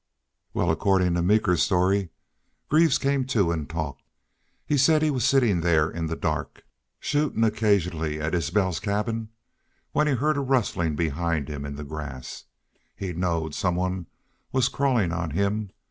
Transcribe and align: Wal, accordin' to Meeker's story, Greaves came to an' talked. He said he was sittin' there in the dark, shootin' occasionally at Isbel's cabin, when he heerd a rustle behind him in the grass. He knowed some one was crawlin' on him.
Wal, 0.55 0.71
accordin' 0.71 1.13
to 1.13 1.21
Meeker's 1.21 1.61
story, 1.61 2.09
Greaves 2.69 2.97
came 2.97 3.23
to 3.25 3.53
an' 3.53 3.67
talked. 3.67 4.01
He 4.65 4.75
said 4.75 5.03
he 5.03 5.11
was 5.11 5.23
sittin' 5.23 5.61
there 5.61 5.91
in 5.91 6.07
the 6.07 6.15
dark, 6.15 6.63
shootin' 6.99 7.43
occasionally 7.43 8.19
at 8.19 8.33
Isbel's 8.33 8.79
cabin, 8.79 9.29
when 9.91 10.07
he 10.07 10.15
heerd 10.15 10.37
a 10.37 10.41
rustle 10.41 10.89
behind 10.89 11.49
him 11.49 11.65
in 11.67 11.75
the 11.75 11.83
grass. 11.83 12.45
He 12.95 13.13
knowed 13.13 13.53
some 13.53 13.75
one 13.75 14.07
was 14.51 14.69
crawlin' 14.69 15.11
on 15.11 15.29
him. 15.29 15.69